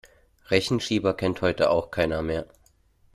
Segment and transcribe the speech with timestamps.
[0.49, 2.47] Rechenschieber kennt heute auch keiner mehr.